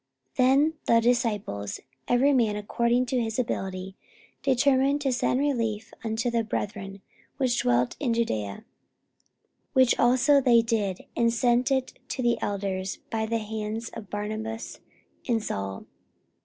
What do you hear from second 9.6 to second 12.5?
44:011:030 Which also they did, and sent it to the